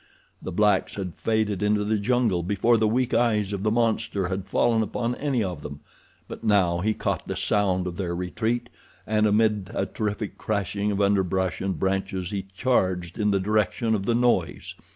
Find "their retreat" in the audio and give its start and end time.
7.97-8.69